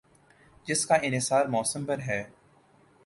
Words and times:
جس 0.67 0.85
کا 0.85 0.95
انحصار 1.01 1.45
موسم 1.45 1.85
پر 1.85 1.99
ہے۔ 1.99 2.23